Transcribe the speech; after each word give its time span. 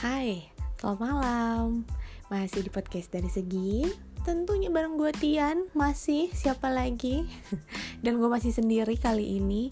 Hai, 0.00 0.48
selamat 0.80 0.96
malam. 0.96 1.84
Masih 2.32 2.64
di 2.64 2.72
podcast 2.72 3.12
dari 3.12 3.28
segi 3.28 3.84
Tentunya 4.24 4.72
bareng 4.72 4.96
gue 4.96 5.12
Tian 5.12 5.68
Masih, 5.76 6.32
siapa 6.32 6.72
lagi? 6.72 7.28
Dan 8.00 8.16
gue 8.16 8.24
masih 8.32 8.48
sendiri 8.48 8.96
kali 8.96 9.36
ini. 9.36 9.68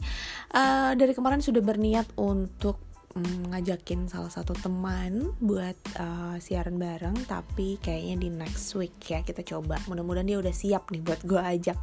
Uh, 0.53 0.93
Dari 1.01 1.17
kemarin 1.17 1.41
sudah 1.41 1.65
berniat 1.65 2.13
untuk 2.21 2.77
um, 3.17 3.49
ngajakin 3.57 4.05
salah 4.13 4.29
satu 4.29 4.53
teman 4.53 5.33
buat 5.41 5.81
uh, 5.97 6.37
siaran 6.37 6.77
bareng 6.77 7.17
tapi 7.25 7.81
kayaknya 7.81 8.21
di 8.21 8.29
next 8.29 8.77
week 8.77 9.01
ya 9.09 9.25
kita 9.25 9.41
coba. 9.41 9.81
Mudah-mudahan 9.89 10.29
dia 10.29 10.37
udah 10.45 10.53
siap 10.53 10.93
nih 10.93 11.09
buat 11.09 11.25
gue 11.25 11.41
ajak 11.41 11.81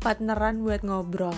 partneran 0.00 0.64
buat 0.64 0.80
ngobrol 0.80 1.36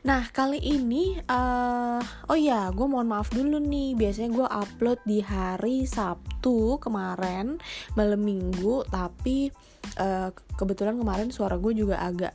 nah 0.00 0.24
kali 0.32 0.56
ini 0.56 1.20
uh, 1.28 2.00
oh 2.32 2.38
ya 2.38 2.72
gue 2.72 2.86
mohon 2.88 3.08
maaf 3.08 3.28
dulu 3.32 3.60
nih. 3.60 3.96
Biasanya 3.98 4.30
gue 4.32 4.46
upload 4.48 5.00
di 5.04 5.20
hari 5.20 5.84
Sabtu 5.84 6.80
kemarin 6.80 7.60
malam 7.94 8.24
minggu 8.24 8.88
tapi 8.88 9.52
uh, 10.00 10.32
kebetulan 10.56 10.96
kemarin 10.96 11.28
suara 11.28 11.60
gue 11.60 11.72
juga 11.76 12.00
agak 12.00 12.32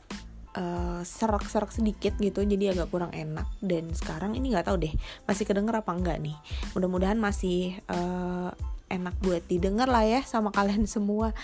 uh, 0.56 1.02
serak-serak 1.02 1.70
sedikit 1.74 2.14
gitu 2.22 2.46
jadi 2.46 2.74
agak 2.78 2.88
kurang 2.94 3.10
enak. 3.10 3.46
Dan 3.58 3.90
sekarang 3.92 4.38
ini 4.38 4.54
nggak 4.54 4.70
tahu 4.70 4.78
deh 4.80 4.94
masih 5.26 5.44
kedenger 5.44 5.82
apa 5.82 5.90
enggak 5.90 6.18
nih? 6.22 6.36
Mudah-mudahan 6.78 7.18
masih 7.18 7.76
uh, 7.90 8.54
enak 8.86 9.18
buat 9.18 9.42
didengar 9.50 9.90
lah 9.90 10.06
ya 10.06 10.20
sama 10.22 10.54
kalian 10.54 10.86
semua. 10.86 11.34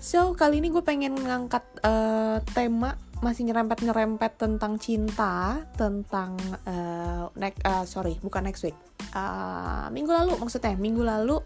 So 0.00 0.32
kali 0.32 0.64
ini 0.64 0.72
gue 0.72 0.80
pengen 0.80 1.14
ngangkat 1.20 1.64
uh, 1.84 2.40
tema 2.56 2.96
masih 3.18 3.50
nyerempet 3.50 3.82
nyerempet 3.82 4.38
tentang 4.38 4.78
cinta 4.78 5.62
tentang 5.74 6.38
uh, 6.66 7.26
next 7.34 7.60
uh, 7.66 7.82
sorry 7.82 8.14
bukan 8.22 8.46
next 8.46 8.62
week 8.62 8.78
uh, 9.14 9.90
minggu 9.90 10.10
lalu 10.10 10.38
maksudnya 10.38 10.78
minggu 10.78 11.02
lalu 11.02 11.42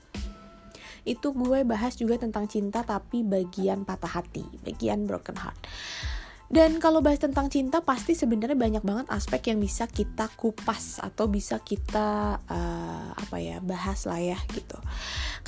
itu 1.03 1.35
gue 1.35 1.67
bahas 1.67 1.99
juga 1.99 2.15
tentang 2.21 2.47
cinta 2.47 2.87
tapi 2.87 3.27
bagian 3.27 3.83
patah 3.83 4.23
hati 4.23 4.45
bagian 4.63 5.09
broken 5.09 5.35
heart 5.35 5.59
dan 6.53 6.77
kalau 6.85 7.01
bahas 7.01 7.17
tentang 7.17 7.49
cinta 7.49 7.81
pasti 7.81 8.13
sebenarnya 8.13 8.53
banyak 8.53 8.85
banget 8.85 9.09
aspek 9.09 9.57
yang 9.57 9.59
bisa 9.65 9.89
kita 9.89 10.29
kupas 10.37 11.01
atau 11.01 11.25
bisa 11.25 11.57
kita 11.65 12.37
uh, 12.45 13.09
apa 13.17 13.37
ya 13.41 13.57
bahas 13.65 14.05
lah 14.05 14.21
ya 14.21 14.37
gitu. 14.53 14.77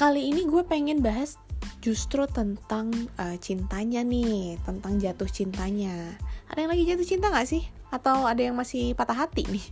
Kali 0.00 0.32
ini 0.32 0.48
gue 0.48 0.64
pengen 0.64 1.04
bahas 1.04 1.36
justru 1.84 2.24
tentang 2.24 2.88
uh, 3.20 3.36
cintanya 3.36 4.00
nih, 4.00 4.56
tentang 4.64 4.96
jatuh 4.96 5.28
cintanya. 5.28 6.16
Ada 6.48 6.64
yang 6.64 6.72
lagi 6.72 6.88
jatuh 6.88 7.04
cinta 7.04 7.28
gak 7.28 7.44
sih? 7.44 7.60
Atau 7.92 8.24
ada 8.24 8.40
yang 8.40 8.56
masih 8.56 8.96
patah 8.96 9.28
hati 9.28 9.44
nih? 9.44 9.66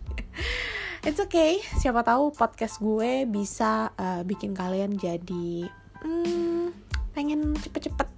It's 1.08 1.18
okay, 1.18 1.64
siapa 1.80 2.04
tahu 2.04 2.36
podcast 2.36 2.84
gue 2.84 3.24
bisa 3.24 3.90
uh, 3.96 4.20
bikin 4.28 4.52
kalian 4.52 4.94
jadi 5.00 5.66
hmm, 6.04 6.70
pengen 7.16 7.56
cepet-cepet 7.58 8.08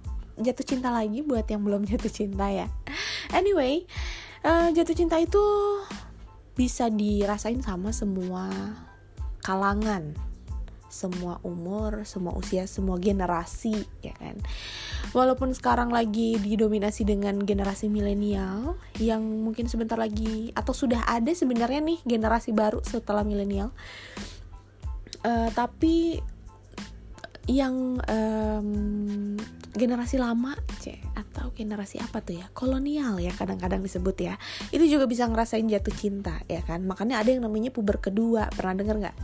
jatuh 0.43 0.65
cinta 0.67 0.91
lagi 0.91 1.23
buat 1.23 1.47
yang 1.47 1.63
belum 1.63 1.87
jatuh 1.89 2.11
cinta 2.11 2.51
ya 2.51 2.67
anyway 3.31 3.87
uh, 4.43 4.69
jatuh 4.69 4.93
cinta 4.93 5.17
itu 5.17 5.41
bisa 6.55 6.87
dirasain 6.91 7.59
sama 7.63 7.89
semua 7.89 8.51
kalangan 9.43 10.15
semua 10.95 11.43
umur, 11.43 12.07
semua 12.07 12.31
usia, 12.39 12.63
semua 12.71 12.95
generasi, 12.95 13.75
ya 13.99 14.15
kan. 14.15 14.39
Walaupun 15.11 15.51
sekarang 15.51 15.91
lagi 15.91 16.39
didominasi 16.39 17.03
dengan 17.03 17.43
generasi 17.43 17.91
milenial 17.91 18.79
yang 19.03 19.19
mungkin 19.19 19.67
sebentar 19.67 19.99
lagi 19.99 20.55
atau 20.55 20.71
sudah 20.71 21.03
ada 21.03 21.35
sebenarnya 21.35 21.83
nih 21.83 21.99
generasi 22.07 22.55
baru 22.55 22.79
setelah 22.79 23.27
milenial, 23.27 23.75
uh, 25.27 25.51
tapi 25.51 26.23
yang 27.45 27.99
um, 27.99 29.37
generasi 29.75 30.15
lama 30.15 30.55
c 30.79 30.97
atau 31.13 31.51
generasi 31.51 31.99
apa 31.99 32.23
tuh 32.23 32.39
ya? 32.39 32.47
Kolonial 32.55 33.19
ya 33.19 33.35
kadang-kadang 33.35 33.83
disebut 33.83 34.15
ya. 34.17 34.35
Itu 34.71 34.87
juga 34.87 35.05
bisa 35.05 35.27
ngerasain 35.27 35.67
jatuh 35.67 35.93
cinta 35.93 36.39
ya 36.47 36.63
kan? 36.63 36.81
Makanya 36.87 37.19
ada 37.21 37.29
yang 37.35 37.43
namanya 37.43 37.69
puber 37.75 37.99
kedua. 37.99 38.47
Pernah 38.55 38.73
denger 38.79 38.95
nggak? 39.03 39.17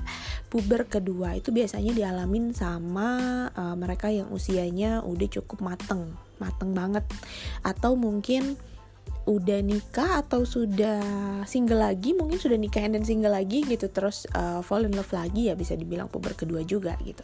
Puber 0.52 0.86
kedua 0.92 1.40
itu 1.40 1.56
biasanya 1.56 1.96
dialamin 1.96 2.52
sama 2.52 3.48
uh, 3.56 3.76
mereka 3.80 4.12
yang 4.12 4.28
usianya 4.30 5.00
udah 5.02 5.28
cukup 5.42 5.64
mateng. 5.64 6.14
Mateng 6.38 6.76
banget. 6.76 7.08
Atau 7.64 7.96
mungkin 7.96 8.60
udah 9.30 9.60
nikah 9.62 10.26
atau 10.26 10.42
sudah 10.42 10.98
single 11.46 11.86
lagi 11.86 12.18
mungkin 12.18 12.42
sudah 12.42 12.58
nikah 12.58 12.82
dan 12.90 13.06
single 13.06 13.38
lagi 13.38 13.62
gitu 13.62 13.86
terus 13.94 14.26
uh, 14.34 14.66
fall 14.66 14.82
in 14.82 14.98
love 14.98 15.14
lagi 15.14 15.50
ya 15.50 15.54
bisa 15.54 15.78
dibilang 15.78 16.10
puber 16.10 16.34
kedua 16.34 16.66
juga 16.66 16.98
gitu. 17.06 17.22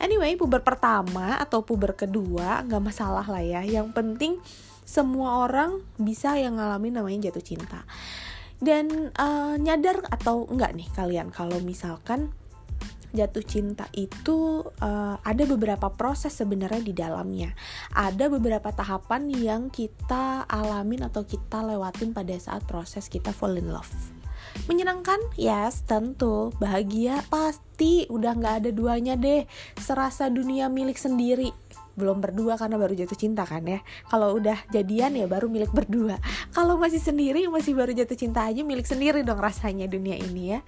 Anyway 0.00 0.40
puber 0.40 0.64
pertama 0.64 1.36
atau 1.36 1.60
puber 1.60 1.92
kedua 1.92 2.64
nggak 2.64 2.82
masalah 2.82 3.26
lah 3.28 3.44
ya. 3.44 3.60
Yang 3.60 3.92
penting 3.92 4.32
semua 4.84 5.44
orang 5.44 5.84
bisa 6.00 6.36
yang 6.36 6.56
ngalamin 6.56 6.96
namanya 6.96 7.28
jatuh 7.28 7.44
cinta. 7.44 7.84
Dan 8.64 9.12
uh, 9.20 9.60
nyadar 9.60 10.00
atau 10.08 10.48
enggak 10.48 10.72
nih 10.72 10.88
kalian 10.96 11.28
kalau 11.28 11.60
misalkan 11.60 12.32
jatuh 13.14 13.46
cinta 13.46 13.86
itu 13.94 14.66
uh, 14.82 15.16
ada 15.22 15.44
beberapa 15.46 15.88
proses 15.94 16.34
sebenarnya 16.34 16.82
di 16.82 16.92
dalamnya. 16.92 17.54
Ada 17.94 18.26
beberapa 18.26 18.74
tahapan 18.74 19.30
yang 19.30 19.62
kita 19.70 20.44
alamin 20.50 21.06
atau 21.06 21.22
kita 21.22 21.62
lewatin 21.62 22.10
pada 22.10 22.34
saat 22.36 22.66
proses 22.66 23.06
kita 23.06 23.30
fall 23.30 23.54
in 23.56 23.70
love. 23.70 23.94
Menyenangkan? 24.70 25.18
Yes, 25.34 25.82
tentu. 25.84 26.54
Bahagia? 26.62 27.22
Pasti. 27.26 28.06
Udah 28.06 28.38
nggak 28.38 28.54
ada 28.64 28.70
duanya 28.70 29.14
deh. 29.18 29.44
Serasa 29.76 30.30
dunia 30.30 30.70
milik 30.70 30.96
sendiri 30.96 31.50
belum 31.94 32.22
berdua 32.22 32.58
karena 32.58 32.76
baru 32.78 32.94
jatuh 32.94 33.18
cinta 33.18 33.42
kan 33.46 33.64
ya. 33.66 33.80
Kalau 34.10 34.36
udah 34.38 34.58
jadian 34.70 35.14
ya 35.18 35.26
baru 35.26 35.46
milik 35.50 35.70
berdua. 35.70 36.18
Kalau 36.50 36.78
masih 36.78 37.02
sendiri 37.02 37.46
masih 37.50 37.74
baru 37.74 37.94
jatuh 37.94 38.18
cinta 38.18 38.46
aja 38.46 38.62
milik 38.62 38.86
sendiri 38.86 39.22
dong 39.22 39.38
rasanya 39.38 39.86
dunia 39.86 40.18
ini 40.18 40.58
ya. 40.58 40.60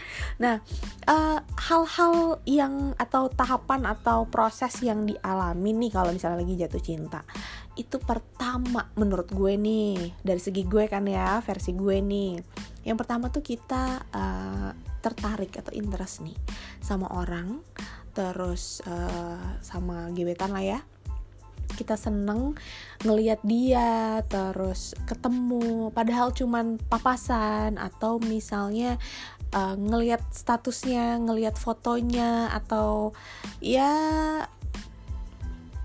Nah 0.43 0.63
eh, 1.07 1.39
hal-hal 1.43 2.41
yang 2.47 2.95
atau 2.97 3.29
tahapan 3.31 3.87
atau 3.87 4.27
proses 4.31 4.73
yang 4.83 5.05
dialami 5.07 5.75
nih 5.75 5.91
kalau 5.93 6.11
misalnya 6.15 6.43
lagi 6.43 6.55
jatuh 6.59 6.83
cinta 6.83 7.21
itu 7.77 8.01
pertama 8.01 8.89
menurut 8.97 9.29
gue 9.29 9.53
nih 9.61 10.17
dari 10.25 10.41
segi 10.41 10.65
gue 10.65 10.89
kan 10.89 11.05
ya 11.05 11.45
versi 11.45 11.77
gue 11.77 12.01
nih. 12.01 12.33
Yang 12.87 12.97
pertama 13.03 13.29
tuh 13.29 13.43
kita 13.43 13.99
uh, 14.15 14.71
tertarik 15.07 15.55
atau 15.55 15.71
interest 15.71 16.27
nih 16.27 16.35
sama 16.83 17.07
orang 17.15 17.63
terus 18.17 18.83
uh, 18.89 19.61
sama 19.63 20.11
gebetan 20.11 20.51
lah 20.51 20.65
ya 20.65 20.81
kita 21.75 21.99
seneng 21.99 22.55
ngelihat 23.03 23.43
dia 23.43 24.23
terus 24.31 24.95
ketemu 25.05 25.91
padahal 25.91 26.31
cuman 26.31 26.79
papasan 26.87 27.77
atau 27.77 28.23
misalnya 28.23 28.97
uh, 29.53 29.75
ngelihat 29.75 30.23
statusnya 30.31 31.19
ngelihat 31.21 31.59
fotonya 31.59 32.51
atau 32.55 33.13
ya 33.59 33.93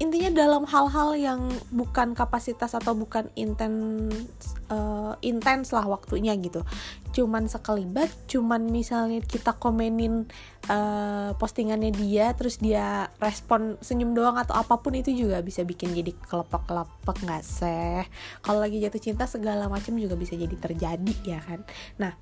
intinya 0.01 0.33
dalam 0.33 0.65
hal-hal 0.65 1.13
yang 1.13 1.45
bukan 1.69 2.17
kapasitas 2.17 2.73
atau 2.73 2.97
bukan 2.97 3.29
intens 3.37 4.57
uh, 4.73 5.13
intens 5.21 5.69
lah 5.69 5.85
waktunya 5.85 6.33
gitu. 6.41 6.65
Cuman 7.13 7.45
sekelibat 7.45 8.09
cuman 8.25 8.65
misalnya 8.65 9.21
kita 9.21 9.53
komenin 9.61 10.25
uh, 10.73 11.37
postingannya 11.37 11.93
dia 11.93 12.33
terus 12.33 12.57
dia 12.57 13.13
respon 13.21 13.77
senyum 13.77 14.17
doang 14.17 14.41
atau 14.41 14.57
apa 14.57 14.81
pun 14.81 14.97
itu 14.97 15.13
juga 15.13 15.37
bisa 15.45 15.61
bikin 15.61 15.93
jadi 15.93 16.17
kelepek-kelepek 16.17 17.17
nggak 17.21 17.43
sih 17.45 18.01
kalau 18.41 18.57
lagi 18.57 18.81
jatuh 18.81 19.01
cinta 19.01 19.29
segala 19.29 19.69
macam 19.69 19.93
juga 20.01 20.17
bisa 20.17 20.33
jadi 20.33 20.57
terjadi 20.57 21.15
ya 21.21 21.39
kan? 21.45 21.61
Nah 22.01 22.17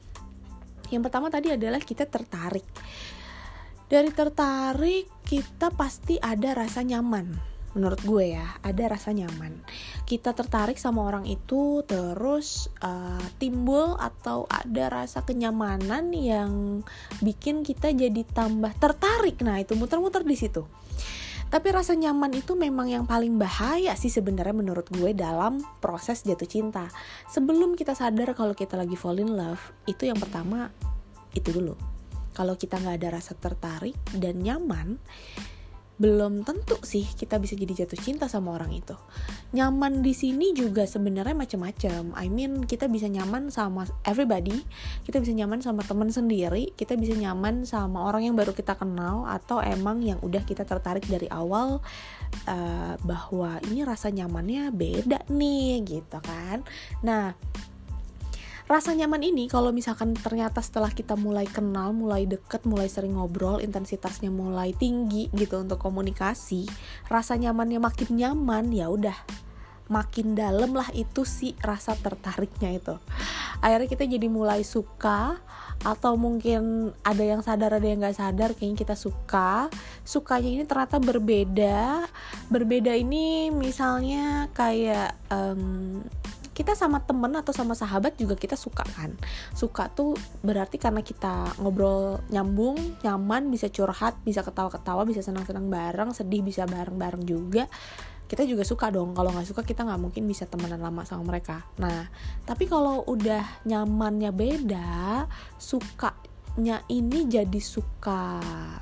yang 0.91 0.99
pertama 0.99 1.31
tadi 1.31 1.55
adalah 1.55 1.79
kita 1.79 2.03
tertarik. 2.11 2.67
Dari 3.87 4.11
tertarik 4.11 5.07
kita 5.23 5.71
pasti 5.71 6.19
ada 6.19 6.53
rasa 6.53 6.83
nyaman 6.83 7.48
menurut 7.77 8.01
gue 8.01 8.33
ya 8.33 8.57
ada 8.65 8.89
rasa 8.89 9.13
nyaman 9.13 9.61
kita 10.09 10.33
tertarik 10.33 10.81
sama 10.81 11.05
orang 11.05 11.29
itu 11.29 11.85
terus 11.85 12.69
uh, 12.81 13.21
timbul 13.37 13.93
atau 13.97 14.49
ada 14.49 15.03
rasa 15.03 15.21
kenyamanan 15.21 16.09
yang 16.13 16.81
bikin 17.21 17.61
kita 17.61 17.93
jadi 17.93 18.25
tambah 18.25 18.73
tertarik 18.81 19.41
nah 19.45 19.61
itu 19.61 19.77
muter-muter 19.77 20.25
di 20.25 20.33
situ 20.33 20.65
tapi 21.49 21.73
rasa 21.73 21.97
nyaman 21.97 22.29
itu 22.37 22.53
memang 22.53 22.85
yang 22.93 23.05
paling 23.09 23.41
bahaya 23.41 23.97
sih 23.97 24.13
sebenarnya 24.13 24.53
menurut 24.53 24.85
gue 24.93 25.17
dalam 25.17 25.57
proses 25.81 26.21
jatuh 26.21 26.45
cinta. 26.45 26.85
Sebelum 27.25 27.73
kita 27.73 27.97
sadar 27.97 28.37
kalau 28.37 28.53
kita 28.53 28.77
lagi 28.77 28.93
fall 28.93 29.17
in 29.17 29.33
love, 29.33 29.57
itu 29.89 30.05
yang 30.05 30.21
pertama 30.21 30.69
itu 31.33 31.49
dulu. 31.49 31.73
Kalau 32.37 32.53
kita 32.53 32.77
nggak 32.77 33.01
ada 33.01 33.09
rasa 33.17 33.33
tertarik 33.33 33.97
dan 34.13 34.45
nyaman, 34.45 35.01
belum 35.99 36.47
tentu 36.47 36.79
sih 36.81 37.03
kita 37.03 37.35
bisa 37.43 37.59
jadi 37.59 37.83
jatuh 37.83 37.99
cinta 37.99 38.25
sama 38.31 38.55
orang 38.55 38.71
itu. 38.71 38.95
Nyaman 39.51 39.99
di 39.99 40.15
sini 40.15 40.55
juga 40.55 40.87
sebenarnya 40.87 41.35
macam-macam. 41.35 42.15
I 42.15 42.31
mean 42.31 42.63
kita 42.63 42.87
bisa 42.87 43.11
nyaman 43.11 43.51
sama 43.51 43.83
everybody, 44.07 44.63
kita 45.03 45.19
bisa 45.19 45.35
nyaman 45.35 45.59
sama 45.59 45.83
teman 45.83 46.07
sendiri, 46.07 46.71
kita 46.79 46.95
bisa 46.95 47.19
nyaman 47.19 47.67
sama 47.67 48.07
orang 48.07 48.31
yang 48.31 48.35
baru 48.39 48.55
kita 48.55 48.79
kenal 48.79 49.27
atau 49.27 49.59
emang 49.59 49.99
yang 49.99 50.17
udah 50.23 50.41
kita 50.47 50.63
tertarik 50.63 51.03
dari 51.05 51.27
awal 51.27 51.83
uh, 52.47 52.95
bahwa 53.03 53.59
ini 53.67 53.83
rasa 53.83 54.07
nyamannya 54.07 54.71
beda 54.71 55.27
nih 55.27 55.83
gitu 55.83 56.17
kan. 56.23 56.63
Nah, 57.03 57.35
rasa 58.69 58.93
nyaman 58.93 59.25
ini 59.25 59.49
kalau 59.49 59.73
misalkan 59.73 60.13
ternyata 60.13 60.61
setelah 60.61 60.93
kita 60.93 61.17
mulai 61.17 61.49
kenal, 61.49 61.89
mulai 61.89 62.29
deket, 62.29 62.69
mulai 62.69 62.85
sering 62.85 63.17
ngobrol, 63.17 63.57
intensitasnya 63.57 64.29
mulai 64.29 64.77
tinggi 64.77 65.25
gitu 65.33 65.65
untuk 65.65 65.81
komunikasi, 65.81 66.69
rasa 67.09 67.33
nyamannya 67.33 67.81
makin 67.81 68.13
nyaman, 68.13 68.69
ya 68.69 68.93
udah 68.93 69.17
makin 69.89 70.37
dalam 70.37 70.77
lah 70.77 70.85
itu 70.93 71.25
sih 71.25 71.57
rasa 71.65 71.97
tertariknya 71.97 72.77
itu. 72.77 72.95
Akhirnya 73.57 73.89
kita 73.89 74.05
jadi 74.05 74.29
mulai 74.29 74.61
suka 74.61 75.41
atau 75.81 76.13
mungkin 76.19 76.93
ada 77.01 77.23
yang 77.23 77.41
sadar 77.41 77.79
ada 77.79 77.87
yang 77.87 78.03
nggak 78.03 78.19
sadar 78.19 78.51
kayaknya 78.51 78.83
kita 78.83 78.95
suka 78.99 79.71
sukanya 80.03 80.59
ini 80.59 80.63
ternyata 80.67 80.99
berbeda 80.99 82.03
berbeda 82.51 82.99
ini 82.99 83.47
misalnya 83.47 84.51
kayak 84.51 85.15
um, 85.31 86.03
kita 86.59 86.75
sama 86.75 86.99
temen 86.99 87.31
atau 87.39 87.55
sama 87.55 87.71
sahabat 87.71 88.19
juga 88.19 88.35
kita 88.35 88.59
suka 88.59 88.83
kan. 88.83 89.15
Suka 89.55 89.87
tuh 89.87 90.19
berarti 90.43 90.75
karena 90.75 90.99
kita 90.99 91.55
ngobrol 91.55 92.19
nyambung 92.27 92.75
nyaman 92.99 93.47
bisa 93.47 93.71
curhat 93.71 94.19
bisa 94.27 94.43
ketawa-ketawa 94.43 95.07
bisa 95.07 95.23
senang-senang 95.23 95.71
bareng 95.71 96.11
sedih 96.11 96.43
bisa 96.43 96.67
bareng-bareng 96.67 97.23
juga. 97.23 97.63
Kita 98.27 98.43
juga 98.43 98.67
suka 98.67 98.91
dong. 98.91 99.15
Kalau 99.15 99.31
nggak 99.31 99.47
suka 99.47 99.63
kita 99.63 99.87
nggak 99.87 100.03
mungkin 100.03 100.27
bisa 100.27 100.51
temenan 100.51 100.83
lama 100.83 101.07
sama 101.07 101.23
mereka. 101.23 101.63
Nah 101.79 102.11
tapi 102.43 102.67
kalau 102.67 103.07
udah 103.07 103.63
nyamannya 103.63 104.35
beda 104.35 105.31
sukanya 105.55 106.83
ini 106.91 107.23
jadi 107.23 107.59
suka 107.63 108.35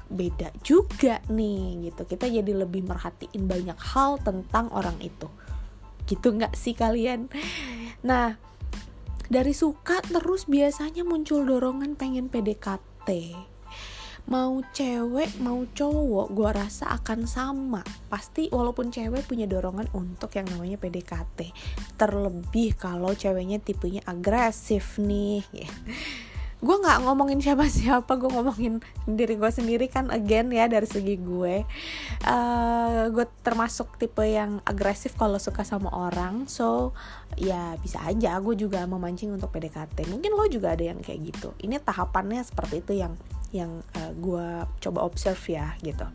beda 0.09 0.50
juga 0.65 1.21
nih 1.30 1.94
gitu. 1.94 2.09
Kita 2.09 2.25
jadi 2.25 2.57
lebih 2.57 2.89
merhatiin 2.89 3.45
banyak 3.45 3.77
hal 3.77 4.18
tentang 4.25 4.73
orang 4.73 4.97
itu 4.97 5.30
gitu 6.07 6.33
nggak 6.33 6.56
sih 6.56 6.74
kalian? 6.74 7.27
Nah 8.01 8.39
dari 9.27 9.51
suka 9.51 10.00
terus 10.07 10.48
biasanya 10.48 11.04
muncul 11.04 11.44
dorongan 11.44 12.00
pengen 12.00 12.31
PDKT 12.31 13.36
mau 14.27 14.59
cewek 14.59 15.39
mau 15.39 15.63
cowok 15.63 16.27
gue 16.36 16.50
rasa 16.51 16.92
akan 17.00 17.24
sama. 17.24 17.81
Pasti 18.12 18.51
walaupun 18.51 18.92
cewek 18.92 19.24
punya 19.24 19.48
dorongan 19.48 19.88
untuk 19.95 20.36
yang 20.36 20.48
namanya 20.51 20.75
PDKT 20.75 21.51
terlebih 21.95 22.75
kalau 22.75 23.15
ceweknya 23.15 23.63
tipenya 23.63 24.04
agresif 24.04 25.00
nih 25.00 25.44
gue 26.57 26.74
nggak 26.74 27.06
ngomongin 27.06 27.38
siapa-siapa 27.38 28.18
gue 28.18 28.30
ngomongin 28.33 28.81
diri 29.06 29.38
gue 29.38 29.51
sendiri 29.54 29.86
kan 29.94 30.09
again 30.09 30.50
ya 30.50 30.65
dari 30.65 30.89
segi 30.89 31.15
gue. 31.21 31.62
Uh, 32.25 33.13
gue 33.13 33.25
termasuk 33.45 34.01
tipe 34.01 34.25
yang 34.25 34.57
agresif 34.65 35.13
kalau 35.13 35.38
suka 35.38 35.62
sama 35.62 35.94
orang. 35.94 36.50
So 36.50 36.98
ya 37.38 37.77
bisa 37.77 38.01
aja 38.01 38.42
gue 38.42 38.57
juga 38.57 38.81
memancing 38.89 39.30
untuk 39.30 39.54
PDKT 39.54 40.09
mungkin 40.09 40.33
lo 40.33 40.50
juga 40.50 40.74
ada 40.74 40.81
yang 40.81 40.98
kayak 40.98 41.30
gitu. 41.30 41.54
Ini 41.62 41.77
tahapannya 41.77 42.42
seperti 42.42 42.81
itu 42.81 42.94
yang 42.98 43.13
yang 43.54 43.86
uh, 43.94 44.12
gue 44.18 44.48
coba 44.81 45.06
observe 45.06 45.39
ya 45.45 45.77
gitu. 45.86 46.09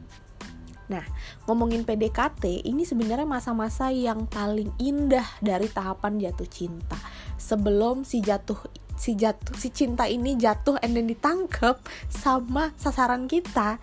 Nah, 0.92 1.04
ngomongin 1.48 1.88
PDKT, 1.88 2.68
ini 2.68 2.84
sebenarnya 2.84 3.24
masa-masa 3.24 3.88
yang 3.88 4.28
paling 4.28 4.68
indah 4.76 5.24
dari 5.40 5.64
tahapan 5.72 6.20
jatuh 6.20 6.44
cinta. 6.44 7.00
Sebelum 7.40 8.04
si 8.04 8.20
jatuh 8.20 8.60
si 9.02 9.18
jatuh 9.18 9.58
si 9.58 9.74
cinta 9.74 10.06
ini 10.06 10.38
jatuh 10.38 10.78
and 10.78 10.94
then 10.94 11.10
ditangkep 11.10 11.74
sama 12.06 12.70
sasaran 12.78 13.26
kita. 13.26 13.82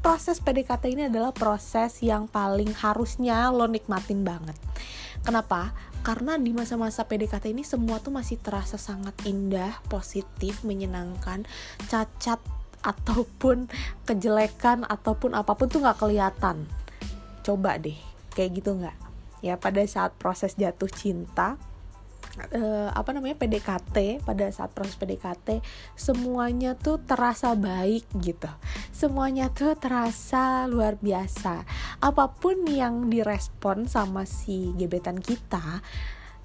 Proses 0.00 0.40
PDKT 0.40 0.98
ini 0.98 1.02
adalah 1.06 1.36
proses 1.36 2.00
yang 2.00 2.26
paling 2.26 2.72
harusnya 2.80 3.52
lo 3.52 3.68
nikmatin 3.68 4.24
banget. 4.24 4.56
Kenapa? 5.22 5.76
Karena 6.02 6.34
di 6.34 6.50
masa-masa 6.50 7.06
PDKT 7.06 7.54
ini 7.54 7.62
semua 7.62 8.02
tuh 8.02 8.10
masih 8.10 8.40
terasa 8.40 8.80
sangat 8.80 9.14
indah 9.22 9.78
positif 9.86 10.66
menyenangkan 10.66 11.46
cacat 11.86 12.42
ataupun 12.82 13.70
kejelekan 14.02 14.82
ataupun 14.88 15.38
apa 15.38 15.54
pun 15.54 15.70
tuh 15.70 15.84
nggak 15.84 16.02
kelihatan. 16.02 16.66
Coba 17.46 17.78
deh 17.78 17.94
kayak 18.34 18.58
gitu 18.58 18.74
nggak? 18.74 18.96
Ya 19.38 19.54
pada 19.54 19.78
saat 19.86 20.18
proses 20.18 20.58
jatuh 20.58 20.90
cinta 20.90 21.54
uh, 22.52 22.88
apa 22.92 23.10
namanya 23.12 23.36
PDKT 23.36 24.24
pada 24.24 24.48
saat 24.48 24.72
proses 24.72 24.96
PDKT 24.96 25.60
semuanya 25.94 26.72
tuh 26.78 27.00
terasa 27.02 27.52
baik 27.52 28.08
gitu. 28.20 28.48
Semuanya 28.94 29.52
tuh 29.52 29.76
terasa 29.76 30.64
luar 30.68 30.96
biasa. 30.98 31.64
Apa 32.00 32.32
pun 32.32 32.64
yang 32.68 33.12
direspon 33.12 33.84
sama 33.88 34.24
si 34.24 34.72
gebetan 34.80 35.20
kita 35.20 35.84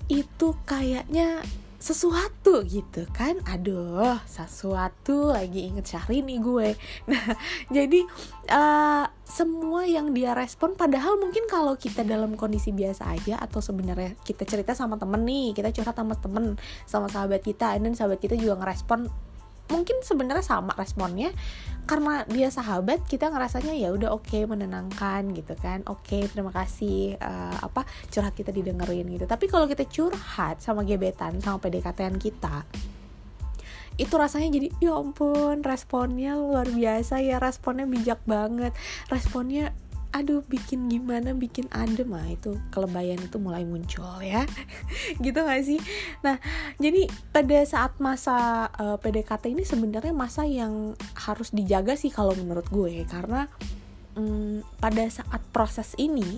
itu 0.07 0.55
kayaknya 0.63 1.43
sesuatu 1.77 2.65
gitu 2.65 3.05
kan. 3.13 3.39
Aduh 3.47 4.17
sesuatu. 4.25 5.31
Lagi 5.31 5.71
inget 5.71 5.87
Syahrini 5.93 6.41
gue. 6.41 6.75
Nah 7.09 7.37
jadi 7.71 8.03
uh, 8.51 9.05
semua 9.27 9.83
yang 9.83 10.15
dia 10.15 10.31
respon 10.31 10.71
padahal 10.79 11.19
mungkin 11.19 11.43
kalau 11.51 11.75
kita 11.75 12.07
dalam 12.07 12.39
kondisi 12.39 12.71
biasa 12.71 13.11
aja 13.11 13.35
atau 13.43 13.59
sebenarnya 13.59 14.15
kita 14.23 14.47
cerita 14.47 14.71
sama 14.71 14.95
temen 14.95 15.27
nih 15.27 15.51
kita 15.51 15.75
curhat 15.75 15.99
sama 15.99 16.15
temen 16.15 16.55
sama 16.87 17.11
sahabat 17.11 17.43
kita 17.43 17.75
dan 17.75 17.91
sahabat 17.91 18.23
kita 18.23 18.39
juga 18.39 18.63
ngerespon 18.63 19.11
mungkin 19.67 19.99
sebenarnya 19.99 20.43
sama 20.43 20.71
responnya. 20.75 21.31
Karena 21.87 22.27
dia 22.27 22.51
sahabat 22.51 23.07
kita 23.07 23.31
ngerasanya 23.31 23.71
ya 23.75 23.95
udah 23.95 24.11
oke 24.11 24.27
okay, 24.27 24.43
menenangkan 24.43 25.31
gitu 25.31 25.55
kan. 25.55 25.83
Oke 25.87 26.19
okay, 26.19 26.21
terima 26.27 26.51
kasih 26.51 27.15
uh, 27.19 27.63
apa 27.63 27.87
curhat 28.11 28.35
kita 28.35 28.51
didengerin 28.51 29.07
gitu. 29.07 29.23
Tapi 29.23 29.47
kalau 29.47 29.67
kita 29.67 29.87
curhat 29.87 30.59
sama 30.59 30.83
gebetan 30.83 31.39
sama 31.39 31.59
PDKT 31.63 32.11
kita 32.19 32.67
itu 33.97 34.13
rasanya 34.13 34.53
jadi 34.53 34.67
ya 34.77 34.93
ampun 34.97 35.65
responnya 35.65 36.37
luar 36.37 36.69
biasa 36.69 37.21
ya 37.25 37.41
responnya 37.41 37.89
bijak 37.89 38.21
banget. 38.29 38.73
Responnya 39.09 39.73
aduh 40.15 40.41
bikin 40.45 40.87
gimana 40.87 41.33
bikin 41.33 41.65
adem. 41.73 42.13
Lah 42.13 42.25
itu 42.29 42.57
kelebayan 42.69 43.17
itu 43.17 43.37
mulai 43.41 43.65
muncul 43.65 44.21
ya. 44.21 44.45
Gitu 45.23 45.37
gak 45.37 45.61
sih? 45.65 45.81
Nah 46.21 46.37
jadi 46.77 47.09
pada 47.33 47.57
saat 47.65 47.97
masa 47.97 48.69
uh, 48.77 48.95
eh, 48.95 48.97
PDKT 49.01 49.53
ini 49.53 49.65
sebenarnya 49.65 50.13
masa 50.13 50.45
yang 50.45 50.93
harus 51.17 51.49
dijaga 51.49 51.97
sih 51.97 52.13
kalau 52.13 52.37
menurut 52.37 52.69
gue. 52.69 53.01
Karena 53.09 53.49
um, 54.13 54.61
pada 54.77 55.09
saat 55.09 55.41
proses 55.49 55.97
ini 55.97 56.37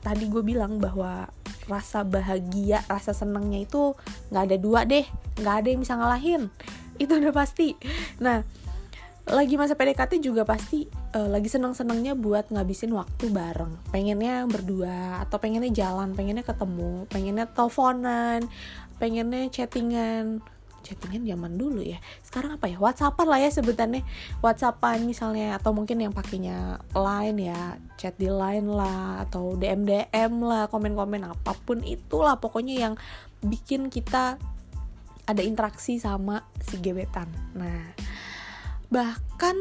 tadi 0.00 0.28
gue 0.28 0.40
bilang 0.40 0.80
bahwa 0.80 1.28
rasa 1.68 2.06
bahagia 2.06 2.80
rasa 2.88 3.12
senangnya 3.12 3.64
itu 3.64 3.92
nggak 4.32 4.42
ada 4.48 4.56
dua 4.56 4.80
deh 4.88 5.04
nggak 5.40 5.54
ada 5.64 5.68
yang 5.68 5.80
bisa 5.82 5.94
ngalahin. 5.96 6.42
Itu 7.02 7.16
udah 7.16 7.32
pasti. 7.32 7.76
Nah 8.20 8.44
lagi 9.30 9.54
masa 9.54 9.78
PDKT 9.78 10.18
juga 10.24 10.42
pasti 10.42 10.90
uh, 11.14 11.28
lagi 11.30 11.46
seneng-senengnya 11.46 12.18
buat 12.18 12.50
ngabisin 12.50 12.92
waktu 12.92 13.30
bareng. 13.30 13.92
Pengennya 13.92 14.44
berdua 14.48 15.22
atau 15.24 15.36
pengennya 15.40 15.72
jalan 15.72 16.12
pengennya 16.12 16.44
ketemu 16.44 17.06
pengennya 17.08 17.46
teleponan 17.48 18.44
pengennya 19.00 19.48
chattingan 19.48 20.44
chattingan 20.82 21.24
zaman 21.28 21.52
dulu 21.56 21.84
ya. 21.84 22.00
Sekarang 22.24 22.56
apa 22.56 22.66
ya? 22.66 22.80
Whatsappan 22.80 23.26
lah 23.28 23.38
ya 23.40 23.50
sebutannya. 23.52 24.02
Whatsappan 24.40 25.04
misalnya 25.04 25.60
atau 25.60 25.76
mungkin 25.76 26.00
yang 26.00 26.12
pakainya 26.16 26.80
line 26.96 27.38
ya 27.52 27.76
chat 28.00 28.16
di 28.16 28.32
line 28.32 28.68
lah 28.68 29.24
atau 29.28 29.54
dm 29.54 29.84
dm 29.84 30.32
lah 30.40 30.66
komen 30.72 30.96
komen 30.96 31.22
apa 31.28 31.52
pun 31.64 31.84
itulah 31.84 32.40
pokoknya 32.40 32.88
yang 32.88 32.94
bikin 33.44 33.92
kita 33.92 34.40
ada 35.28 35.42
interaksi 35.44 36.00
sama 36.00 36.42
si 36.64 36.80
gebetan. 36.80 37.28
Nah 37.54 37.94
bahkan 38.90 39.54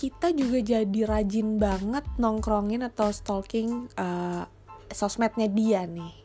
kita 0.00 0.32
juga 0.32 0.58
jadi 0.64 1.00
rajin 1.04 1.60
banget 1.60 2.02
nongkrongin 2.16 2.82
atau 2.82 3.12
stalking 3.12 3.92
uh, 4.00 4.48
sosmednya 4.88 5.46
dia 5.52 5.84
nih 5.84 6.21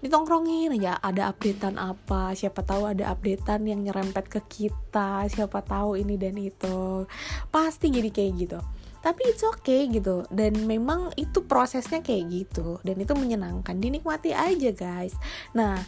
ditongkrongin 0.00 0.76
aja 0.80 0.96
ada 1.00 1.28
updatean 1.28 1.76
apa 1.76 2.32
siapa 2.32 2.64
tahu 2.64 2.88
ada 2.88 3.12
updatean 3.12 3.68
yang 3.68 3.80
nyerempet 3.84 4.28
ke 4.28 4.40
kita 4.48 5.28
siapa 5.28 5.60
tahu 5.64 6.00
ini 6.00 6.16
dan 6.16 6.36
itu. 6.40 7.04
Pasti 7.52 7.92
jadi 7.92 8.08
kayak 8.08 8.32
gitu. 8.36 8.58
Tapi 9.00 9.20
it's 9.32 9.40
okay 9.40 9.88
gitu 9.88 10.28
dan 10.28 10.68
memang 10.68 11.08
itu 11.16 11.40
prosesnya 11.48 12.04
kayak 12.04 12.24
gitu 12.28 12.80
dan 12.84 13.00
itu 13.00 13.12
menyenangkan. 13.16 13.76
Dinikmati 13.76 14.36
aja 14.36 14.70
guys. 14.76 15.16
Nah 15.56 15.80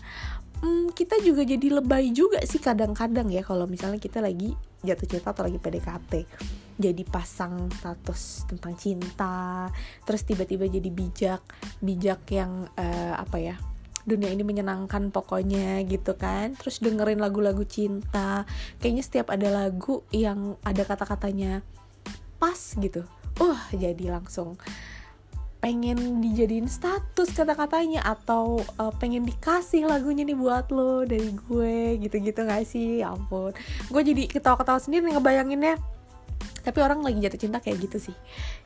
hmm, 0.63 0.95
kita 0.97 1.21
juga 1.21 1.43
jadi 1.43 1.83
lebay 1.83 2.15
juga 2.15 2.41
sih 2.47 2.63
kadang-kadang 2.63 3.29
ya 3.29 3.43
kalau 3.45 3.67
misalnya 3.69 3.99
kita 3.99 4.23
lagi 4.23 4.55
jatuh 4.83 5.07
cinta 5.07 5.31
atau 5.31 5.47
lagi 5.47 5.59
PDKT 5.63 6.13
jadi 6.81 7.03
pasang 7.07 7.71
status 7.71 8.49
tentang 8.49 8.75
cinta 8.75 9.69
terus 10.03 10.27
tiba-tiba 10.27 10.67
jadi 10.67 10.91
bijak 10.91 11.43
bijak 11.79 12.27
yang 12.33 12.67
uh, 12.75 13.15
apa 13.15 13.39
ya 13.39 13.57
dunia 14.03 14.31
ini 14.31 14.43
menyenangkan 14.43 15.11
pokoknya 15.15 15.83
gitu 15.87 16.15
kan. 16.19 16.55
Terus 16.59 16.83
dengerin 16.83 17.23
lagu-lagu 17.23 17.63
cinta. 17.67 18.45
Kayaknya 18.83 19.03
setiap 19.03 19.27
ada 19.31 19.49
lagu 19.51 20.03
yang 20.11 20.59
ada 20.67 20.83
kata-katanya 20.83 21.63
pas 22.43 22.59
gitu. 22.79 23.07
Uh 23.41 23.59
jadi 23.73 24.13
langsung 24.13 24.59
pengen 25.63 26.19
dijadiin 26.19 26.67
status 26.67 27.31
kata-katanya 27.39 28.03
atau 28.03 28.59
uh, 28.83 28.91
pengen 28.99 29.23
dikasih 29.23 29.87
lagunya 29.87 30.27
nih 30.27 30.35
buat 30.35 30.75
lo 30.75 31.07
dari 31.07 31.31
gue 31.31 32.03
gitu-gitu 32.03 32.43
gak 32.43 32.67
sih? 32.67 33.07
Ya 33.07 33.15
ampun. 33.15 33.55
Gue 33.87 34.03
jadi 34.03 34.27
ketawa-ketawa 34.27 34.83
sendiri 34.83 35.15
ngebayanginnya 35.15 35.79
tapi 36.63 36.79
orang 36.79 37.03
lagi 37.03 37.19
jatuh 37.19 37.41
cinta 37.43 37.59
kayak 37.59 37.83
gitu 37.91 38.11
sih. 38.11 38.17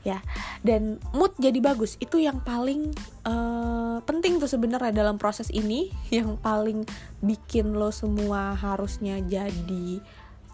Ya. 0.05 0.21
Dan 0.61 1.01
mood 1.17 1.33
jadi 1.41 1.57
bagus. 1.65 1.97
Itu 1.97 2.21
yang 2.21 2.45
paling 2.45 2.93
uh, 3.25 4.05
penting 4.05 4.37
tuh 4.37 4.49
sebenarnya 4.49 4.93
dalam 4.93 5.17
proses 5.17 5.49
ini. 5.51 5.89
Yang 6.17 6.39
paling 6.41 6.85
bikin 7.25 7.75
lo 7.75 7.91
semua 7.91 8.55
harusnya 8.55 9.19
jadi 9.25 10.01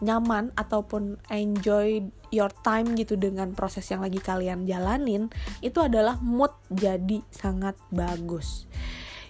nyaman 0.02 0.50
ataupun 0.58 1.22
enjoy 1.30 2.02
your 2.34 2.50
time 2.66 2.98
gitu 2.98 3.14
dengan 3.14 3.54
proses 3.54 3.86
yang 3.86 4.02
lagi 4.02 4.18
kalian 4.18 4.66
jalanin 4.66 5.30
itu 5.62 5.78
adalah 5.78 6.18
mood 6.18 6.50
jadi 6.74 7.22
sangat 7.30 7.78
bagus. 7.94 8.66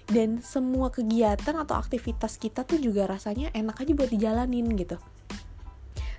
Dan 0.09 0.40
semua 0.40 0.88
kegiatan 0.88 1.61
atau 1.61 1.76
aktivitas 1.76 2.40
kita 2.40 2.64
tuh 2.64 2.81
juga 2.81 3.04
rasanya 3.04 3.52
enak 3.52 3.85
aja 3.85 3.92
buat 3.92 4.09
dijalanin 4.09 4.73
gitu 4.81 4.97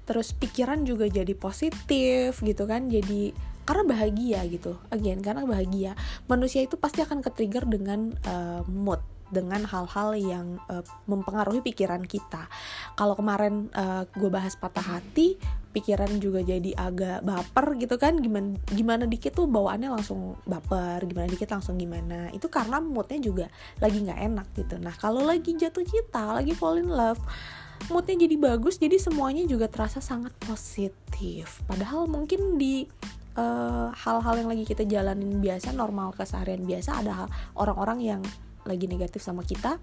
terus 0.03 0.35
pikiran 0.35 0.83
juga 0.83 1.07
jadi 1.07 1.31
positif 1.35 2.43
gitu 2.43 2.63
kan 2.67 2.91
jadi 2.91 3.31
karena 3.63 3.83
bahagia 3.87 4.43
gitu 4.51 4.75
again 4.91 5.23
karena 5.23 5.47
bahagia 5.47 5.95
manusia 6.27 6.63
itu 6.63 6.75
pasti 6.75 6.99
akan 6.99 7.23
ke-trigger 7.23 7.63
dengan 7.63 8.11
uh, 8.27 8.61
mood 8.67 8.99
dengan 9.33 9.65
hal-hal 9.65 10.13
yang 10.13 10.61
uh, 10.69 10.85
mempengaruhi 11.09 11.65
pikiran 11.65 12.05
kita. 12.05 12.45
Kalau 12.93 13.17
kemarin 13.17 13.73
uh, 13.73 14.05
gue 14.13 14.29
bahas 14.29 14.53
patah 14.53 14.85
hati, 14.85 15.41
pikiran 15.73 16.21
juga 16.21 16.45
jadi 16.45 16.77
agak 16.77 17.25
baper 17.25 17.73
gitu 17.81 17.97
kan. 17.97 18.21
Gimana 18.21 18.53
gimana 18.69 19.03
dikit 19.09 19.33
tuh 19.33 19.49
bawaannya 19.49 19.89
langsung 19.89 20.37
baper, 20.45 21.01
gimana 21.09 21.25
dikit 21.25 21.49
langsung 21.49 21.81
gimana. 21.81 22.29
Itu 22.29 22.53
karena 22.53 22.77
moodnya 22.77 23.17
juga 23.17 23.45
lagi 23.81 24.05
nggak 24.05 24.21
enak 24.21 24.47
gitu. 24.53 24.77
Nah 24.77 24.93
kalau 24.93 25.25
lagi 25.25 25.57
jatuh 25.57 25.81
cinta, 25.81 26.37
lagi 26.37 26.53
fall 26.53 26.77
in 26.77 26.93
love, 26.93 27.19
moodnya 27.91 28.15
jadi 28.27 28.35
bagus, 28.39 28.79
jadi 28.79 28.95
semuanya 28.99 29.43
juga 29.45 29.67
terasa 29.67 29.99
sangat 29.99 30.31
positif. 30.43 31.61
Padahal 31.67 32.07
mungkin 32.07 32.55
di 32.57 32.87
hal-hal 33.97 34.33
uh, 34.33 34.39
yang 34.39 34.49
lagi 34.49 34.61
kita 34.61 34.85
jalanin 34.85 35.41
biasa 35.41 35.73
normal 35.73 36.13
keseharian 36.13 36.69
biasa 36.69 37.01
ada 37.01 37.25
orang-orang 37.57 37.99
yang 38.01 38.21
lagi 38.63 38.85
negatif 38.85 39.25
sama 39.25 39.41
kita. 39.41 39.81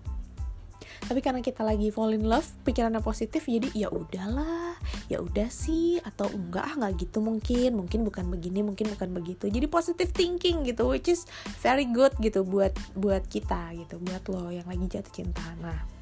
Tapi 1.01 1.21
karena 1.25 1.41
kita 1.41 1.65
lagi 1.65 1.89
fall 1.91 2.13
in 2.15 2.29
love 2.29 2.47
pikirannya 2.63 3.01
positif 3.03 3.49
jadi 3.49 3.73
ya 3.73 3.89
udahlah 3.89 4.77
ya 5.09 5.19
udah 5.19 5.49
sih 5.49 5.99
atau 5.99 6.29
enggak 6.31 6.63
ah 6.63 6.75
nggak 6.77 6.93
gitu 7.03 7.19
mungkin 7.25 7.75
mungkin 7.75 8.07
bukan 8.07 8.31
begini 8.31 8.61
mungkin 8.63 8.87
bukan 8.95 9.11
begitu. 9.11 9.51
Jadi 9.51 9.67
positive 9.67 10.13
thinking 10.13 10.63
gitu 10.63 10.87
which 10.87 11.11
is 11.11 11.27
very 11.65 11.89
good 11.89 12.15
gitu 12.23 12.47
buat 12.47 12.77
buat 12.95 13.27
kita 13.27 13.75
gitu 13.75 13.99
buat 13.99 14.23
lo 14.31 14.55
yang 14.55 14.69
lagi 14.69 14.87
jatuh 14.87 15.11
cinta. 15.11 15.43
Nah 15.59 16.00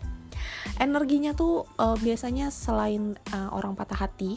energinya 0.76 1.32
tuh 1.32 1.64
uh, 1.80 1.96
biasanya 1.96 2.52
selain 2.52 3.16
uh, 3.32 3.50
orang 3.56 3.72
patah 3.72 4.04
hati 4.04 4.36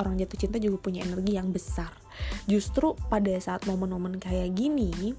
orang 0.00 0.16
jatuh 0.16 0.38
cinta 0.38 0.56
juga 0.56 0.80
punya 0.80 1.04
energi 1.04 1.36
yang 1.36 1.52
besar. 1.52 1.92
Justru 2.48 2.96
pada 3.10 3.32
saat 3.38 3.66
momen-momen 3.68 4.18
kayak 4.18 4.54
gini 4.56 5.14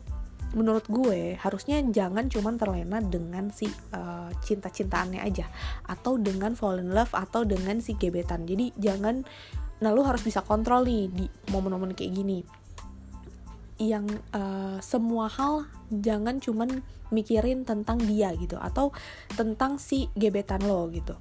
menurut 0.53 0.85
gue 0.85 1.33
harusnya 1.41 1.81
jangan 1.81 2.29
cuman 2.29 2.61
terlena 2.61 3.01
dengan 3.01 3.49
si 3.49 3.65
uh, 3.93 4.29
cinta-cintaannya 4.43 5.21
aja. 5.21 5.45
Atau 5.87 6.17
dengan 6.19 6.53
fall 6.53 6.81
in 6.81 6.93
love 6.93 7.13
atau 7.13 7.45
dengan 7.45 7.79
si 7.81 7.97
gebetan. 7.97 8.45
Jadi 8.45 8.73
jangan 8.77 9.25
nah 9.81 9.91
lu 9.91 9.99
harus 10.05 10.23
bisa 10.23 10.39
kontrol 10.45 10.87
nih 10.87 11.11
di 11.11 11.25
momen-momen 11.51 11.91
kayak 11.91 12.15
gini 12.15 12.62
yang 13.81 14.05
uh, 14.31 14.77
semua 14.79 15.29
hal 15.29 15.65
jangan 15.89 16.37
cuman 16.37 16.85
mikirin 17.09 17.65
tentang 17.65 18.01
dia 18.01 18.33
gitu 18.37 18.57
atau 18.57 18.93
tentang 19.33 19.81
si 19.81 20.09
gebetan 20.13 20.65
lo 20.65 20.89
gitu. 20.93 21.17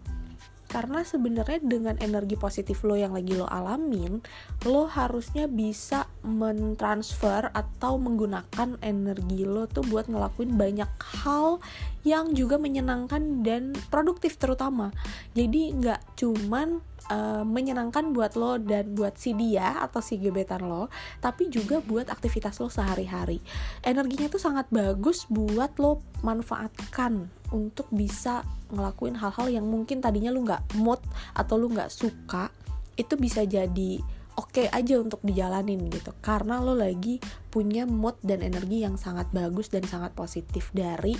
Karena 0.73 1.04
sebenarnya 1.04 1.61
dengan 1.61 2.00
energi 2.00 2.40
positif 2.40 2.80
lo 2.85 2.97
yang 2.97 3.12
lagi 3.12 3.37
lo 3.37 3.44
alamin 3.44 4.25
lo 4.64 4.88
harusnya 4.88 5.44
bisa 5.44 6.09
mentransfer 6.23 7.50
atau 7.50 7.99
menggunakan 7.99 8.79
energi 8.79 9.43
lo 9.43 9.67
tuh 9.67 9.83
buat 9.87 10.07
ngelakuin 10.07 10.55
banyak 10.55 10.91
hal 11.23 11.59
yang 12.07 12.35
juga 12.35 12.59
menyenangkan 12.59 13.43
dan 13.43 13.75
produktif 13.91 14.38
terutama. 14.38 14.95
Jadi 15.35 15.75
nggak 15.75 16.19
cuman 16.19 16.83
uh, 17.11 17.43
menyenangkan 17.43 18.14
buat 18.14 18.38
lo 18.38 18.59
dan 18.59 18.95
buat 18.95 19.19
si 19.19 19.35
dia 19.35 19.83
atau 19.83 19.99
si 19.99 20.19
gebetan 20.19 20.67
lo 20.67 20.87
tapi 21.19 21.50
juga 21.50 21.83
buat 21.83 22.07
aktivitas 22.07 22.62
lo 22.62 22.71
sehari-hari. 22.71 23.43
Energinya 23.83 24.31
tuh 24.31 24.43
sangat 24.43 24.71
bagus 24.71 25.26
buat 25.26 25.75
lo 25.83 26.02
manfaatkan 26.23 27.26
untuk 27.50 27.91
bisa 27.91 28.47
ngelakuin 28.73 29.19
hal-hal 29.19 29.47
yang 29.52 29.67
mungkin 29.69 30.00
tadinya 30.00 30.33
lu 30.33 30.47
nggak 30.47 30.79
mood 30.81 31.02
atau 31.37 31.61
lu 31.61 31.69
nggak 31.69 31.93
suka 31.93 32.49
itu 32.97 33.14
bisa 33.17 33.45
jadi 33.45 34.00
oke 34.37 34.53
okay 34.53 34.67
aja 34.69 35.01
untuk 35.01 35.21
dijalanin 35.25 35.89
gitu. 35.89 36.12
Karena 36.21 36.61
lo 36.61 36.77
lagi 36.77 37.19
punya 37.49 37.85
mood 37.89 38.17
dan 38.25 38.41
energi 38.41 38.85
yang 38.85 38.97
sangat 38.97 39.29
bagus 39.31 39.69
dan 39.69 39.85
sangat 39.85 40.12
positif 40.12 40.73
dari 40.73 41.17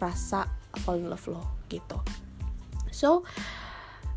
rasa 0.00 0.48
fall 0.84 1.00
in 1.00 1.08
love 1.08 1.26
lo 1.30 1.64
gitu. 1.70 1.98
So 2.90 3.24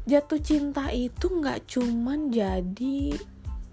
jatuh 0.08 0.40
cinta 0.40 0.88
itu 0.96 1.28
nggak 1.28 1.68
cuman 1.68 2.32
jadi 2.32 3.12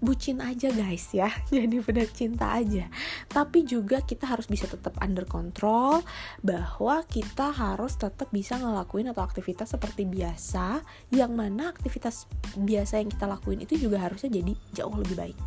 bucin 0.05 0.39
aja 0.39 0.69
guys 0.69 1.09
ya. 1.11 1.27
Jadi 1.53 1.81
benar 1.81 2.07
cinta 2.13 2.53
aja. 2.53 2.85
Tapi 3.27 3.65
juga 3.65 4.05
kita 4.05 4.29
harus 4.29 4.45
bisa 4.45 4.69
tetap 4.69 4.93
under 5.01 5.25
control 5.25 6.05
bahwa 6.45 7.01
kita 7.09 7.49
harus 7.49 7.97
tetap 7.97 8.29
bisa 8.29 8.61
ngelakuin 8.61 9.09
atau 9.11 9.25
aktivitas 9.25 9.73
seperti 9.73 10.05
biasa 10.05 10.85
yang 11.09 11.33
mana 11.33 11.73
aktivitas 11.73 12.29
biasa 12.55 13.01
yang 13.01 13.09
kita 13.09 13.25
lakuin 13.25 13.65
itu 13.65 13.75
juga 13.75 14.05
harusnya 14.05 14.29
jadi 14.29 14.53
jauh 14.77 14.95
lebih 14.95 15.17
baik. 15.17 15.39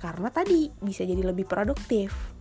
Karena 0.00 0.32
tadi 0.32 0.72
bisa 0.80 1.04
jadi 1.04 1.20
lebih 1.20 1.44
produktif 1.44 2.35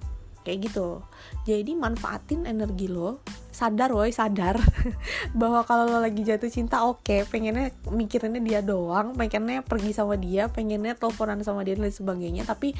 kayak 0.45 0.69
gitu. 0.69 1.01
Jadi 1.49 1.73
manfaatin 1.73 2.45
energi 2.45 2.85
lo 2.85 3.25
sadar 3.55 3.95
woi 3.95 4.11
sadar 4.11 4.59
bahwa 5.39 5.63
kalau 5.63 5.87
lo 5.87 6.03
lagi 6.03 6.27
jatuh 6.27 6.51
cinta 6.51 6.83
oke 6.83 7.07
okay, 7.07 7.23
pengennya 7.23 7.71
mikirinnya 7.87 8.43
dia 8.43 8.59
doang 8.59 9.15
pengennya 9.15 9.63
pergi 9.63 9.95
sama 9.95 10.19
dia 10.19 10.51
pengennya 10.51 10.91
teleponan 10.99 11.39
sama 11.41 11.65
dia 11.65 11.79
dan 11.79 11.89
sebagainya. 11.89 12.43
Tapi 12.43 12.75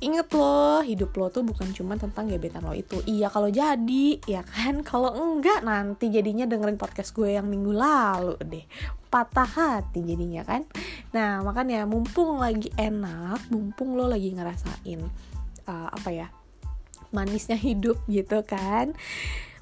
inget 0.00 0.26
lo 0.32 0.80
hidup 0.82 1.12
lo 1.14 1.28
tuh 1.28 1.44
bukan 1.44 1.70
cuma 1.76 1.94
tentang 2.00 2.26
gebetan 2.26 2.64
lo 2.64 2.72
itu. 2.72 2.98
Iya 3.04 3.28
kalau 3.30 3.52
jadi 3.52 4.18
ya 4.26 4.42
kan? 4.42 4.82
Kalau 4.96 5.12
enggak 5.12 5.60
nanti 5.62 6.08
jadinya 6.08 6.48
dengerin 6.48 6.80
podcast 6.80 7.12
gue 7.12 7.36
yang 7.36 7.46
minggu 7.46 7.76
lalu 7.76 8.34
deh. 8.40 8.64
Patah 9.12 9.46
hati 9.46 10.00
jadinya 10.00 10.42
kan? 10.42 10.64
Nah 11.12 11.44
makanya 11.44 11.84
mumpung 11.84 12.40
lagi 12.40 12.72
enak 12.74 13.52
mumpung 13.52 13.94
lo 13.94 14.08
lagi 14.08 14.32
ngerasain 14.32 15.00
uh, 15.68 15.88
apa 15.92 16.10
ya 16.10 16.26
manisnya 17.10 17.58
hidup 17.58 18.00
gitu 18.06 18.42
kan. 18.46 18.94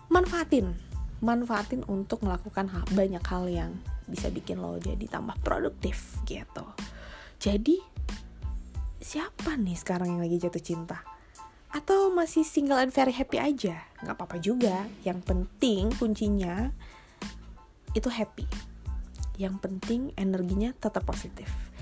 Manfaatin. 0.08 0.76
Manfaatin 1.24 1.82
untuk 1.88 2.20
melakukan 2.24 2.68
banyak 2.92 3.24
hal 3.24 3.44
yang 3.48 3.72
bisa 4.04 4.28
bikin 4.28 4.60
lo 4.60 4.76
jadi 4.76 5.08
tambah 5.08 5.40
produktif 5.40 6.20
gitu. 6.28 6.64
Jadi 7.40 7.80
siapa 9.00 9.56
nih 9.56 9.76
sekarang 9.76 10.16
yang 10.16 10.22
lagi 10.24 10.36
jatuh 10.40 10.60
cinta? 10.60 11.00
Atau 11.74 12.12
masih 12.14 12.46
single 12.46 12.78
and 12.78 12.94
very 12.94 13.10
happy 13.10 13.40
aja? 13.40 13.82
Nggak 14.04 14.14
apa-apa 14.14 14.36
juga. 14.38 14.86
Yang 15.02 15.26
penting 15.26 15.90
kuncinya 15.96 16.70
itu 17.96 18.06
happy. 18.06 18.46
Yang 19.40 19.56
penting 19.58 20.14
energinya 20.14 20.70
tetap 20.78 21.02
positif 21.02 21.73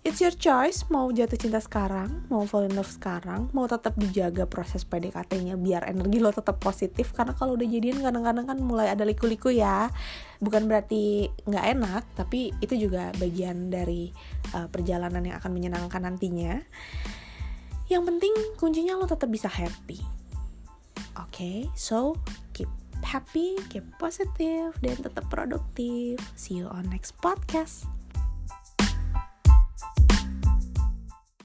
It's 0.00 0.16
your 0.24 0.32
choice 0.32 0.88
mau 0.88 1.12
jatuh 1.12 1.36
cinta 1.36 1.60
sekarang, 1.60 2.24
mau 2.32 2.48
fall 2.48 2.64
in 2.64 2.72
love 2.72 2.88
sekarang, 2.88 3.52
mau 3.52 3.68
tetap 3.68 4.00
dijaga 4.00 4.48
proses 4.48 4.80
PDKT-nya 4.88 5.60
biar 5.60 5.84
energi 5.84 6.24
lo 6.24 6.32
tetap 6.32 6.56
positif 6.56 7.12
karena 7.12 7.36
kalau 7.36 7.52
udah 7.52 7.68
jadian 7.68 8.00
kadang-kadang 8.00 8.48
kan 8.48 8.58
mulai 8.64 8.88
ada 8.88 9.04
liku-liku 9.04 9.52
ya. 9.52 9.92
Bukan 10.40 10.72
berarti 10.72 11.28
nggak 11.44 11.66
enak, 11.76 12.02
tapi 12.16 12.48
itu 12.64 12.88
juga 12.88 13.12
bagian 13.20 13.68
dari 13.68 14.08
uh, 14.56 14.72
perjalanan 14.72 15.20
yang 15.20 15.36
akan 15.36 15.52
menyenangkan 15.52 16.00
nantinya. 16.00 16.56
Yang 17.92 18.02
penting 18.08 18.34
kuncinya 18.56 18.96
lo 18.96 19.04
tetap 19.04 19.28
bisa 19.28 19.52
happy. 19.52 20.00
Oke, 21.20 21.28
okay, 21.28 21.58
so 21.76 22.16
keep 22.56 22.72
happy, 23.04 23.60
keep 23.68 23.84
positif, 24.00 24.72
dan 24.80 24.96
tetap 24.96 25.28
produktif. 25.28 26.16
See 26.40 26.56
you 26.56 26.72
on 26.72 26.88
next 26.88 27.20
podcast. 27.20 27.99